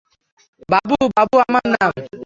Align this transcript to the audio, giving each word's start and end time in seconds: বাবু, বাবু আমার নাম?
বাবু, 0.69 0.95
বাবু 1.17 1.35
আমার 1.39 1.65
নাম? 1.73 1.91